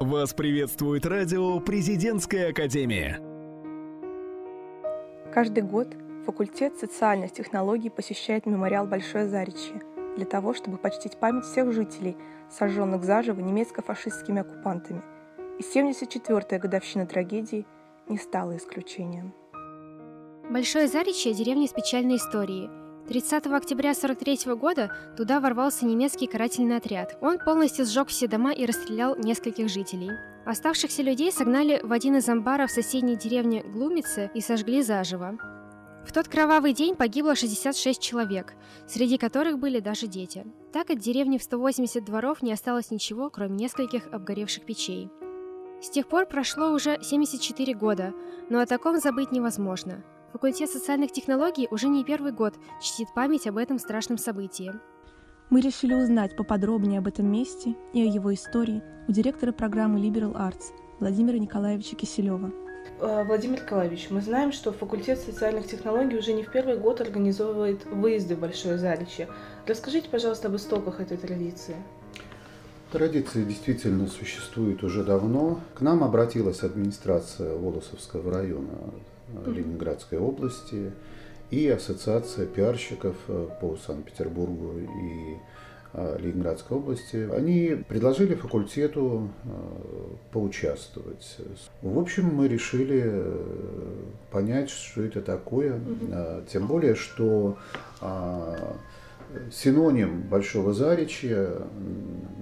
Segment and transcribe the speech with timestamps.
[0.00, 3.20] Вас приветствует радио «Президентская академия».
[5.30, 5.88] Каждый год
[6.24, 9.82] факультет социальных технологий посещает мемориал Большое Заречье
[10.16, 12.16] для того, чтобы почтить память всех жителей,
[12.50, 15.02] сожженных заживо немецко-фашистскими оккупантами.
[15.58, 17.66] И 74-я годовщина трагедии
[18.08, 19.34] не стала исключением.
[20.48, 22.70] Большое Заречье– деревня с печальной историей–
[23.10, 27.18] 30 октября 1943 года туда ворвался немецкий карательный отряд.
[27.20, 30.12] Он полностью сжег все дома и расстрелял нескольких жителей.
[30.46, 35.36] Оставшихся людей согнали в один из амбаров соседней деревни Глумицы и сожгли заживо.
[36.06, 38.54] В тот кровавый день погибло 66 человек,
[38.86, 40.46] среди которых были даже дети.
[40.72, 45.10] Так от деревни в 180 дворов не осталось ничего, кроме нескольких обгоревших печей.
[45.82, 48.14] С тех пор прошло уже 74 года,
[48.50, 53.56] но о таком забыть невозможно– Факультет социальных технологий уже не первый год чтит память об
[53.56, 54.72] этом страшном событии.
[55.50, 60.34] Мы решили узнать поподробнее об этом месте и о его истории у директора программы Liberal
[60.34, 62.52] Arts Владимира Николаевича Киселева.
[63.00, 67.84] Э, Владимир Николаевич, мы знаем, что факультет социальных технологий уже не в первый год организовывает
[67.86, 69.26] выезды в Большое Заречье.
[69.66, 71.74] Расскажите, пожалуйста, об истоках этой традиции.
[72.92, 75.60] Традиция действительно существует уже давно.
[75.74, 78.92] К нам обратилась администрация Волосовского района
[79.46, 80.92] Ленинградской области
[81.50, 85.36] и Ассоциация пиарщиков э, по Санкт-Петербургу и
[85.92, 89.48] э, Ленинградской области, они предложили факультету э,
[90.30, 91.38] поучаствовать.
[91.82, 93.24] В общем, мы решили
[94.30, 95.80] понять, что это такое,
[96.48, 97.58] тем более, что
[99.52, 101.50] синоним Большого Заречья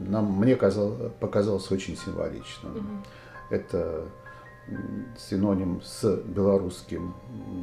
[0.06, 3.02] нам, мне казал, показался очень символичным.
[3.50, 4.06] Это
[5.18, 7.14] синоним с белорусским,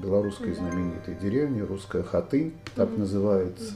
[0.02, 3.74] белорусской знаменитой деревни, русская хатынь, так называется.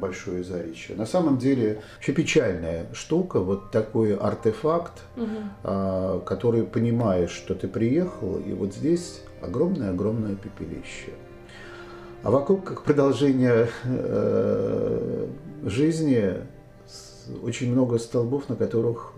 [0.00, 0.96] Большое Заречье.
[0.96, 6.20] На самом деле вообще печальная штука, вот такой артефакт, угу.
[6.20, 11.12] который понимаешь, что ты приехал, и вот здесь огромное-огромное пепелище.
[12.22, 15.26] А вокруг, как продолжение э,
[15.64, 16.36] жизни,
[17.42, 19.14] очень много столбов, на которых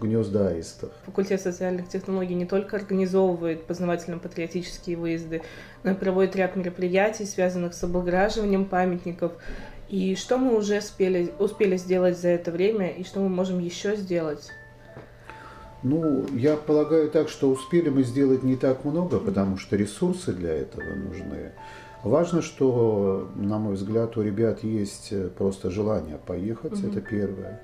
[0.00, 0.90] гнезда аистов.
[1.06, 5.42] Факультет социальных технологий не только организовывает познавательно-патриотические выезды,
[5.82, 9.32] но и проводит ряд мероприятий, связанных с облагораживанием памятников.
[9.88, 13.96] И что мы уже успели, успели сделать за это время, и что мы можем еще
[13.96, 14.50] сделать?
[15.82, 20.52] Ну, я полагаю так, что успели мы сделать не так много, потому что ресурсы для
[20.52, 21.52] этого нужны.
[22.02, 26.88] Важно, что, на мой взгляд, у ребят есть просто желание поехать, угу.
[26.88, 27.60] это первое.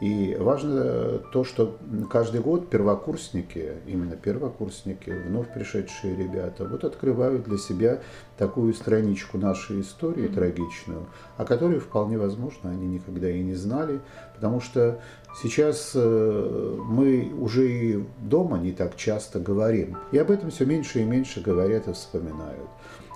[0.00, 1.78] И важно то, что
[2.10, 8.00] каждый год первокурсники, именно первокурсники, вновь пришедшие ребята, вот открывают для себя
[8.36, 11.06] такую страничку нашей истории трагичную,
[11.38, 14.00] о которой вполне возможно они никогда и не знали,
[14.34, 15.00] потому что
[15.42, 21.00] сейчас э, мы уже и дома не так часто говорим, и об этом все меньше
[21.00, 22.68] и меньше говорят и вспоминают.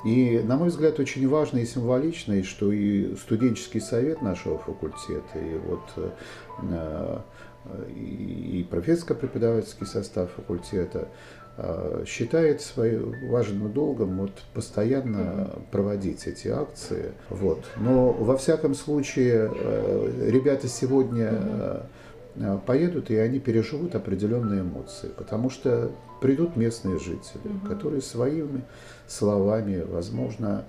[0.04, 5.38] И, на мой взгляд, очень важно и символично, и что и студенческий совет нашего факультета,
[5.38, 6.12] и вот
[6.62, 7.18] э,
[7.94, 11.08] и профессорско-преподавательский состав факультета
[11.58, 17.12] э, считает своим важным долгом вот, постоянно проводить эти акции.
[17.28, 17.64] Вот.
[17.76, 21.82] Но во всяком случае э, ребята сегодня
[22.66, 27.66] поедут, и они переживут определенные эмоции, потому что придут местные жители, угу.
[27.68, 28.62] которые своими
[29.06, 30.64] словами, возможно,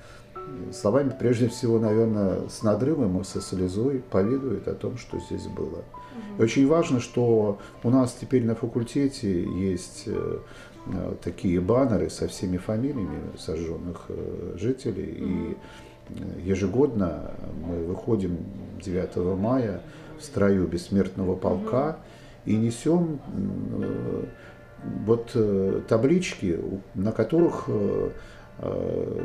[0.73, 5.83] словами прежде всего, наверное, с надрывом и со слезой поведают о том, что здесь было.
[6.37, 10.39] И очень важно, что у нас теперь на факультете есть э,
[10.87, 15.15] э, такие баннеры со всеми фамилиями сожженных э, жителей.
[15.17, 15.57] И
[16.43, 17.31] ежегодно
[17.65, 18.37] мы выходим
[18.81, 19.81] 9 мая
[20.21, 21.97] в строю бессмертного полка
[22.45, 23.19] и несем
[25.05, 26.59] вот э, таблички,
[26.95, 28.09] на которых э,
[28.59, 29.21] э,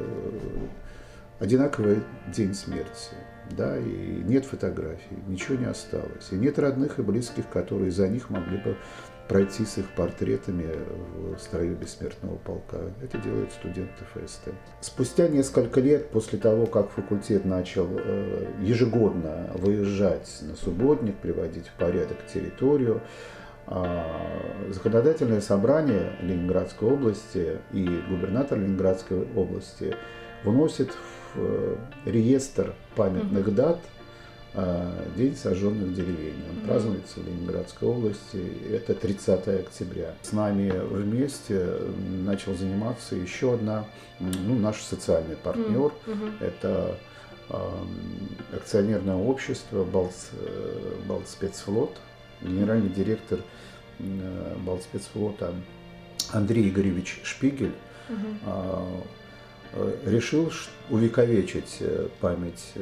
[1.40, 2.02] одинаковый
[2.34, 3.14] день смерти,
[3.50, 8.30] да, и нет фотографий, ничего не осталось, и нет родных и близких, которые за них
[8.30, 8.76] могли бы
[9.28, 10.68] пройти с их портретами
[11.36, 12.78] в строю бессмертного полка.
[13.02, 14.50] Это делают студенты ФСТ.
[14.80, 17.88] Спустя несколько лет после того, как факультет начал
[18.60, 23.02] ежегодно выезжать на субботник, приводить в порядок территорию,
[23.68, 24.06] а,
[24.70, 29.96] законодательное собрание Ленинградской области и губернатор Ленинградской области
[30.44, 30.90] вносит
[31.34, 33.80] в э, реестр памятных дат
[35.16, 36.42] День сожженных деревень.
[36.48, 38.41] Он празднуется в Ленинградской области.
[38.72, 40.14] Это 30 октября.
[40.22, 41.78] С нами вместе
[42.24, 43.84] начал заниматься еще одна,
[44.18, 45.92] ну, наш социальный партнер.
[46.41, 46.97] Это
[48.53, 51.97] акционерное общество Балт, э, Балтспецфлот,
[52.42, 53.41] генеральный директор
[54.64, 55.54] Балтспецфлота
[56.32, 57.74] Андрей Игоревич Шпигель.
[60.04, 60.53] Решил
[60.91, 61.83] увековечить
[62.21, 62.72] память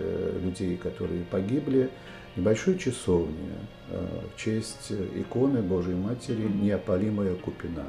[0.42, 1.90] людей, которые погибли,
[2.36, 3.52] небольшой часовни
[3.90, 7.84] в честь иконы Божьей Матери Неопалимая Купина.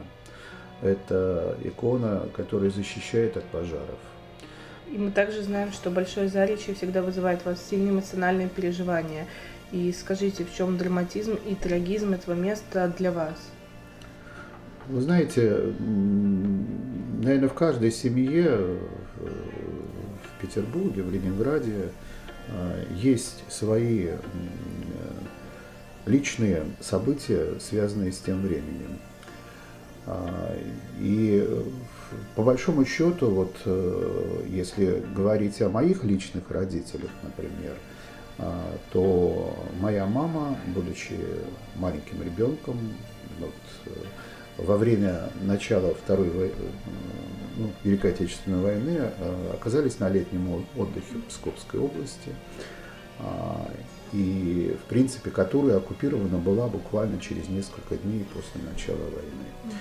[0.81, 3.99] Это икона, которая защищает от пожаров.
[4.91, 9.25] И мы также знаем, что Большое Заречье всегда вызывает у вас сильные эмоциональные переживания.
[9.71, 13.35] И скажите, в чем драматизм и трагизм этого места для вас?
[14.87, 15.73] Вы знаете,
[17.25, 18.77] наверное, в каждой семье
[19.17, 21.89] в Петербурге, в Ленинграде
[22.49, 24.09] а, есть свои
[26.05, 28.99] личные события, связанные с тем временем.
[30.05, 30.55] А,
[30.99, 31.47] и
[32.35, 37.73] по большому счету, вот э, если говорить о моих личных родителях, например,
[38.37, 41.17] а, то моя мама, будучи
[41.75, 42.77] маленьким ребенком,
[43.39, 43.53] вот,
[43.87, 43.89] э,
[44.57, 46.49] во время начала Второй э,
[47.57, 49.11] ну, Великой Отечественной войны
[49.53, 52.31] оказались на летнем отдыхе в Псковской области,
[53.19, 53.71] а,
[54.11, 59.75] и, в принципе, которая оккупирована была буквально через несколько дней после начала войны.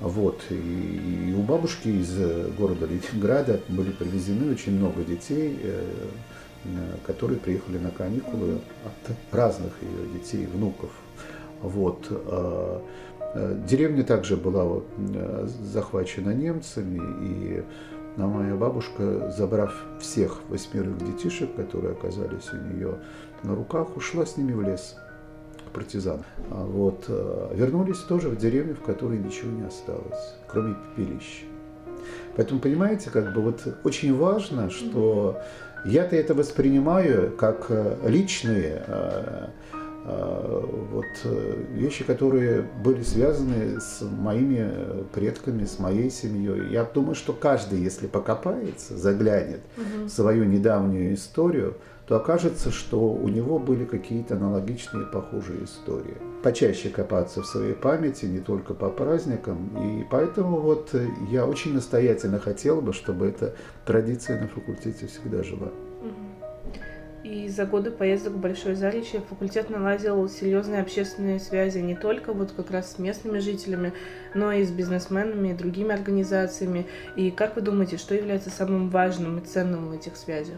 [0.00, 0.42] Вот.
[0.50, 5.82] И, и у бабушки из э, города Ленинграда были привезены очень много детей, э,
[6.64, 6.68] э,
[7.04, 10.90] которые приехали на каникулы от разных ее детей, внуков.
[11.60, 12.08] Вот.
[13.34, 14.82] А, деревня также была
[15.72, 17.64] захвачена немцами, и
[18.16, 22.98] моя бабушка, забрав всех восьмерых детишек, которые оказались у нее
[23.42, 24.96] на руках, ушла с ними в лес
[25.72, 26.24] партизан.
[26.50, 31.44] А вот, э, вернулись тоже в деревню, в которой ничего не осталось, кроме пепелища.
[32.36, 35.38] Поэтому, понимаете, как бы вот очень важно, что
[35.84, 39.48] я-то это воспринимаю как э, личные э,
[40.90, 41.06] вот
[41.72, 46.70] вещи, которые были связаны с моими предками, с моей семьей.
[46.70, 50.04] Я думаю, что каждый, если покопается, заглянет угу.
[50.06, 51.76] в свою недавнюю историю,
[52.08, 56.16] то окажется, что у него были какие-то аналогичные похожие истории.
[56.42, 59.68] Почаще копаться в своей памяти, не только по праздникам.
[59.76, 60.94] И поэтому вот
[61.30, 65.68] я очень настоятельно хотел бы, чтобы эта традиция на факультете всегда жила.
[67.28, 72.52] И за годы поездок в Большое Заречье факультет наладил серьезные общественные связи не только вот
[72.52, 73.92] как раз с местными жителями,
[74.34, 76.86] но и с бизнесменами и другими организациями.
[77.16, 80.56] И как вы думаете, что является самым важным и ценным в этих связях?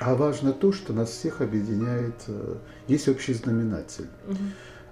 [0.00, 2.56] А важно то, что нас всех объединяет, э,
[2.88, 4.08] есть общий знаменатель.
[4.26, 4.38] Угу.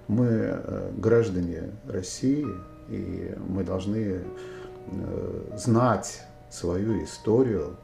[0.09, 2.45] Мы э, граждане России,
[2.89, 7.77] и мы должны э, знать свою историю,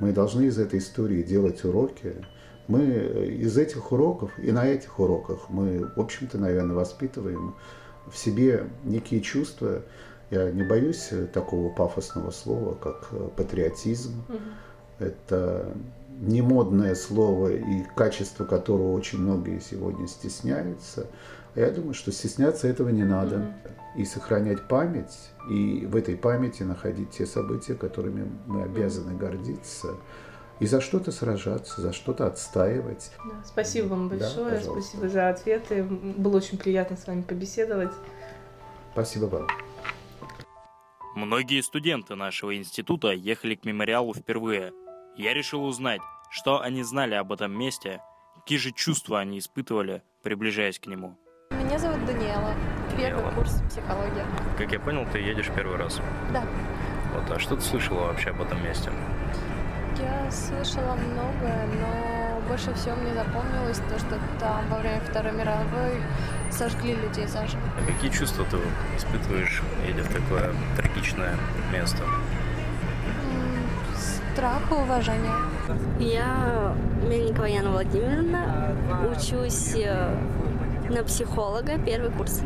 [0.00, 2.16] мы должны из этой истории делать уроки.
[2.68, 7.54] Мы из этих уроков и на этих уроках мы, в общем-то, наверное, воспитываем
[8.10, 9.82] в себе некие чувства.
[10.30, 14.24] Я не боюсь такого пафосного слова, как патриотизм.
[14.28, 14.38] Угу.
[14.98, 15.76] Это
[16.20, 21.06] не модное слово и качество которого очень многие сегодня стесняются.
[21.54, 23.36] А я думаю, что стесняться этого не надо.
[23.36, 23.72] Mm-hmm.
[23.96, 29.18] И сохранять память, и в этой памяти находить те события, которыми мы обязаны mm-hmm.
[29.18, 29.88] гордиться.
[30.58, 33.12] И за что-то сражаться, за что-то отстаивать.
[33.18, 35.82] Да, спасибо вам большое, да, спасибо за ответы.
[35.84, 37.92] Было очень приятно с вами побеседовать.
[38.92, 39.46] Спасибо вам.
[41.14, 44.72] Многие студенты нашего института ехали к мемориалу впервые–
[45.16, 48.02] я решил узнать, что они знали об этом месте,
[48.34, 51.16] какие же чувства они испытывали, приближаясь к нему.
[51.52, 52.54] Меня зовут Даниэла.
[52.98, 53.34] Первый Даниэла.
[53.34, 54.24] курс психологии.
[54.58, 56.02] Как я понял, ты едешь первый раз.
[56.34, 56.44] Да.
[57.14, 58.90] Вот, а что ты слышала вообще об этом месте?
[59.98, 66.02] Я слышала многое, но больше всего мне запомнилось то, что там во время Второй мировой
[66.50, 67.62] сожгли людей заживо.
[67.78, 68.58] А какие чувства ты
[68.96, 71.34] испытываешь, едя в такое трагичное
[71.72, 72.02] место?
[74.36, 75.32] страх и уважение.
[75.98, 76.74] Я
[77.08, 78.76] Мельникова Яна Владимировна,
[79.10, 80.14] учусь э,
[80.88, 82.42] на психолога, первый курс.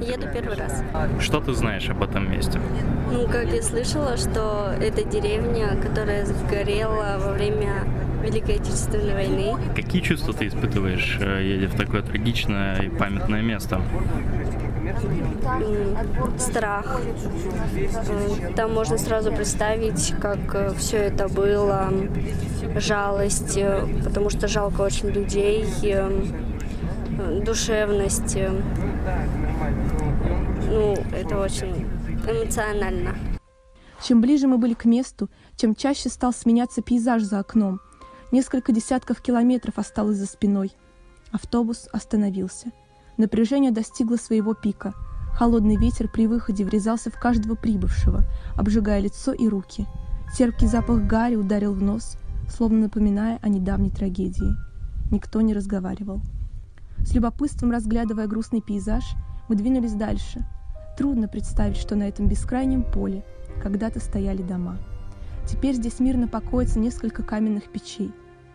[0.00, 0.82] Еду первый раз.
[1.20, 2.60] Что ты знаешь об этом месте?
[3.10, 7.84] Ну, как я слышала, что это деревня, которая сгорела во время
[8.22, 9.56] Великой Отечественной войны.
[9.74, 13.80] Какие чувства ты испытываешь, э, едя в такое трагичное и памятное место?
[16.38, 17.00] страх.
[18.56, 21.92] Там можно сразу представить, как э, все это было,
[22.76, 26.10] жалость, э, потому что жалко очень людей, э,
[27.44, 28.36] душевность.
[30.68, 31.86] Ну, это очень
[32.26, 33.14] эмоционально.
[34.02, 37.80] Чем ближе мы были к месту, тем чаще стал сменяться пейзаж за окном.
[38.32, 40.72] Несколько десятков километров осталось за спиной.
[41.30, 42.72] Автобус остановился.
[43.16, 44.94] Напряжение достигло своего пика.
[45.34, 48.24] Холодный ветер при выходе врезался в каждого прибывшего,
[48.56, 49.86] обжигая лицо и руки.
[50.36, 52.16] Терпкий запах гари ударил в нос,
[52.48, 54.56] словно напоминая о недавней трагедии.
[55.10, 56.20] Никто не разговаривал.
[57.04, 59.04] С любопытством разглядывая грустный пейзаж,
[59.48, 60.44] мы двинулись дальше.
[60.96, 63.24] Трудно представить, что на этом бескрайнем поле
[63.62, 64.78] когда-то стояли дома.
[65.46, 68.12] Теперь здесь мирно покоится несколько каменных печей.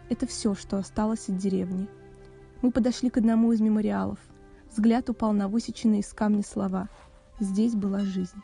[0.10, 1.88] Это все, что осталось от деревни.
[2.62, 4.20] Мы подошли к одному из мемориалов.
[4.72, 6.90] Взгляд упал на высеченные из камня слова.
[7.40, 8.42] Здесь была жизнь.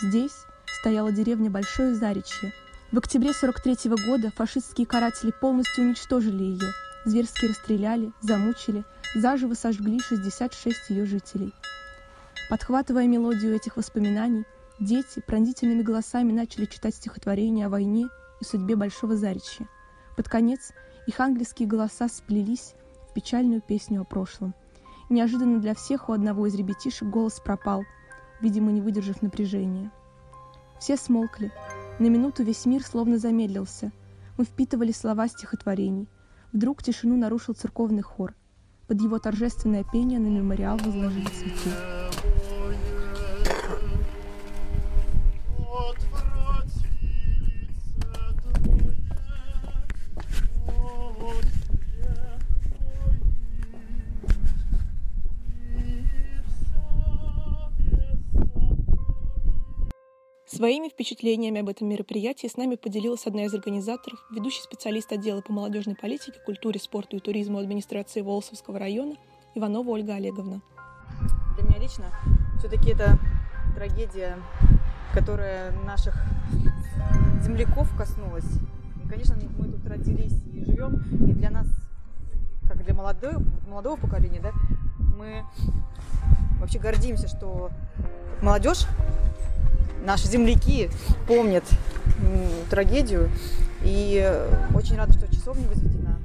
[0.00, 0.44] Здесь
[0.80, 2.52] стояла деревня Большое Заречье.
[2.92, 6.68] В октябре 43 -го года фашистские каратели полностью уничтожили ее,
[7.04, 11.52] зверски расстреляли, замучили, заживо сожгли 66 ее жителей.
[12.48, 14.44] Подхватывая мелодию этих воспоминаний,
[14.80, 18.08] дети пронзительными голосами начали читать стихотворения о войне
[18.40, 19.68] и судьбе Большого Заречья.
[20.16, 20.72] Под конец
[21.06, 22.74] их английские голоса сплелись
[23.10, 24.54] в печальную песню о прошлом.
[25.10, 27.84] неожиданно для всех у одного из ребятишек голос пропал,
[28.40, 29.90] видимо, не выдержав напряжения.
[30.78, 31.52] Все смолкли.
[31.98, 33.90] На минуту весь мир словно замедлился.
[34.36, 36.08] Мы впитывали слова стихотворений.
[36.52, 38.34] Вдруг тишину нарушил церковный хор.
[38.86, 41.97] Под его торжественное пение на мемориал возложили цветы.
[60.50, 65.52] Своими впечатлениями об этом мероприятии с нами поделилась одна из организаторов, ведущий специалист отдела по
[65.52, 69.16] молодежной политике, культуре, спорту и туризму администрации Волосовского района
[69.54, 70.62] Иванова Ольга Олеговна.
[71.54, 72.06] Для меня лично
[72.58, 73.18] все-таки это
[73.74, 74.38] трагедия,
[75.12, 76.14] которая наших
[77.42, 78.50] земляков коснулась.
[79.04, 80.94] И, конечно, мы тут родились и живем,
[81.28, 81.66] и для нас,
[82.66, 84.52] как для молодого, молодого поколения, да,
[84.98, 85.44] мы
[86.58, 87.70] вообще гордимся, что
[88.40, 88.86] молодежь
[90.08, 90.88] наши земляки
[91.26, 91.64] помнят
[92.70, 93.30] трагедию.
[93.84, 94.26] И
[94.74, 96.18] очень рада, что часовня возведена.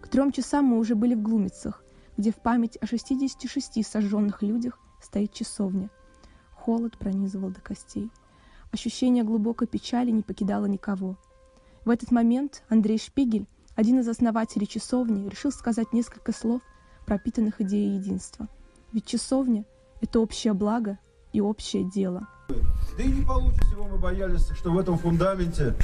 [0.00, 1.84] К трем часам мы уже были в Глумицах,
[2.16, 5.90] где в память о 66 сожженных людях стоит часовня.
[6.54, 8.10] Холод пронизывал до костей.
[8.72, 11.16] Ощущение глубокой печали не покидало никого.
[11.84, 13.46] В этот момент Андрей Шпигель,
[13.76, 16.62] один из основателей часовни, решил сказать несколько слов,
[17.04, 18.48] пропитанных идеей единства.
[18.92, 19.64] Ведь часовня
[20.00, 20.98] это общее благо
[21.32, 22.26] и общее дело.
[22.48, 25.74] Да и не получится, всего мы боялись, что в этом фундаменте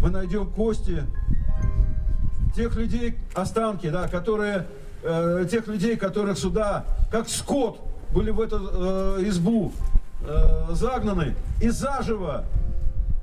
[0.00, 1.04] мы найдем кости
[2.54, 4.66] тех людей, останки, да, которые,
[5.02, 7.80] э, тех людей, которых сюда, как скот,
[8.12, 9.72] были в эту э, избу
[10.22, 12.44] э, загнаны и заживо,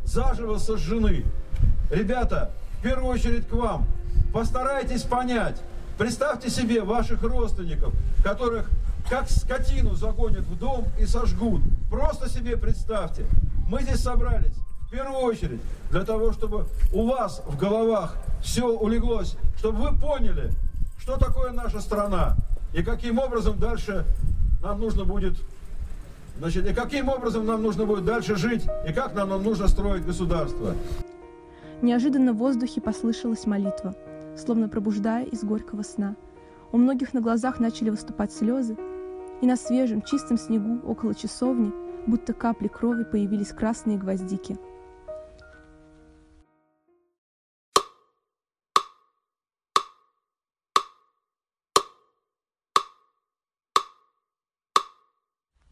[0.03, 1.23] заживо сожжены.
[1.89, 3.85] Ребята, в первую очередь к вам,
[4.33, 5.61] постарайтесь понять,
[5.97, 8.69] представьте себе ваших родственников, которых
[9.09, 11.61] как скотину загонят в дом и сожгут.
[11.89, 13.25] Просто себе представьте.
[13.67, 14.55] Мы здесь собрались
[14.87, 20.51] в первую очередь для того, чтобы у вас в головах все улеглось, чтобы вы поняли,
[20.97, 22.35] что такое наша страна
[22.73, 24.05] и каким образом дальше
[24.61, 25.37] нам нужно будет
[26.41, 30.03] Значит, и каким образом нам нужно будет дальше жить, и как нам, нам нужно строить
[30.03, 30.73] государство.
[31.83, 33.95] Неожиданно в воздухе послышалась молитва,
[34.35, 36.15] словно пробуждая из горького сна.
[36.71, 38.75] У многих на глазах начали выступать слезы,
[39.41, 41.71] и на свежем, чистом снегу около часовни,
[42.07, 44.57] будто капли крови, появились красные гвоздики.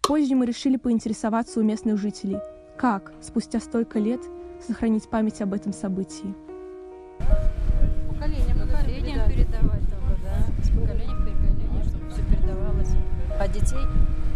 [0.01, 2.39] Позже мы решили поинтересоваться у местных жителей,
[2.79, 4.21] как, спустя столько лет,
[4.59, 6.33] сохранить память об этом событии.
[8.09, 9.78] Поколением, поколением передавать
[13.39, 13.85] от детей,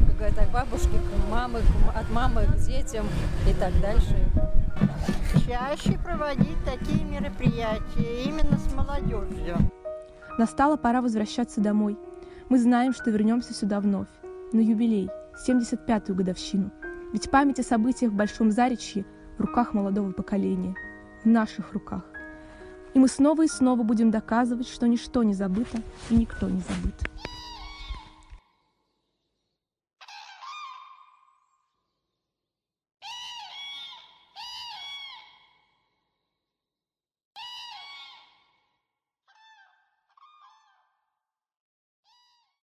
[0.08, 1.62] как говорят, от бабушки к мамы,
[1.94, 3.06] от мамы к детям
[3.50, 4.16] и так дальше.
[5.46, 9.58] Чаще проводить такие мероприятия именно с молодежью.
[10.38, 11.98] Настала пора возвращаться домой.
[12.50, 14.08] Мы знаем, что вернемся сюда вновь,
[14.52, 15.10] на юбилей,
[15.48, 16.72] 75-ю годовщину.
[17.12, 19.06] Ведь память о событиях в Большом Заречье
[19.38, 20.76] в руках молодого поколения,
[21.24, 22.04] в наших руках.
[22.94, 25.80] И мы снова и снова будем доказывать, что ничто не забыто
[26.10, 26.94] и никто не забыт.